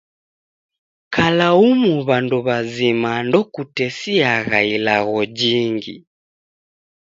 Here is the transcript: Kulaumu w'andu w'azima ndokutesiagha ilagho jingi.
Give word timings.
Kulaumu 1.13 1.93
w'andu 2.07 2.37
w'azima 2.45 3.11
ndokutesiagha 3.27 4.59
ilagho 4.75 5.19
jingi. 5.37 5.95